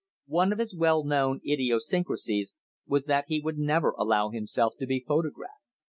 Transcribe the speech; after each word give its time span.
One 0.33 0.51
of 0.51 0.57
his 0.57 0.73
well 0.75 1.03
known 1.03 1.41
idiosyncrasies 1.47 2.55
was 2.87 3.05
that 3.05 3.25
he 3.27 3.39
would 3.39 3.59
never 3.59 3.91
allow 3.99 4.31
himself 4.31 4.73
to 4.79 4.87
be 4.87 5.05
photographed. 5.07 5.61